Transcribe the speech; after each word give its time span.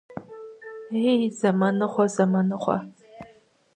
Ей, 1.11 1.21
зэманыгъуэ, 1.39 2.05
зэманыгъуэ! 2.15 2.77